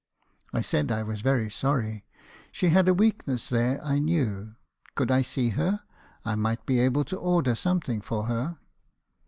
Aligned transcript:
"I 0.51 0.61
said 0.61 0.91
I 0.91 1.03
was 1.03 1.21
very 1.21 1.47
sorry. 1.51 2.05
She 2.51 2.69
had 2.69 2.87
a 2.87 2.93
weakness 2.95 3.49
there, 3.49 3.79
I 3.83 3.99
knew. 3.99 4.55
Could 4.95 5.11
I 5.11 5.21
see 5.21 5.49
her? 5.49 5.81
I 6.25 6.33
might 6.33 6.65
be 6.65 6.79
able 6.79 7.03
to 7.03 7.17
order 7.17 7.53
something 7.53 8.01
for 8.01 8.23
her. 8.23 8.57